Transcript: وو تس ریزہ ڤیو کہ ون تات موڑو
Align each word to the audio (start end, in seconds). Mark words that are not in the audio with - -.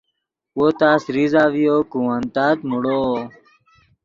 وو 0.57 0.67
تس 0.79 1.01
ریزہ 1.15 1.43
ڤیو 1.53 1.77
کہ 1.89 1.97
ون 2.03 2.21
تات 2.35 2.57
موڑو 2.69 3.01